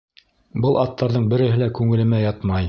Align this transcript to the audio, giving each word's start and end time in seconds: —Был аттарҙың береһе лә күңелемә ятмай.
—Был 0.63 0.79
аттарҙың 0.83 1.29
береһе 1.35 1.61
лә 1.65 1.69
күңелемә 1.81 2.25
ятмай. 2.25 2.59